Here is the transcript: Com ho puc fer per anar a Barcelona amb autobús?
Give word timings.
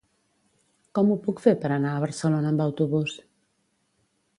Com 0.99 1.11
ho 1.11 1.19
puc 1.27 1.43
fer 1.45 1.55
per 1.67 1.71
anar 1.77 1.93
a 1.99 2.03
Barcelona 2.07 2.53
amb 2.55 2.67
autobús? 2.67 3.19